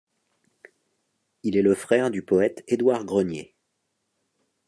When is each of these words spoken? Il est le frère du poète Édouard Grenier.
Il 1.43 1.55
est 1.57 1.61
le 1.61 1.75
frère 1.75 2.09
du 2.09 2.23
poète 2.23 2.63
Édouard 2.67 3.05
Grenier. 3.05 3.53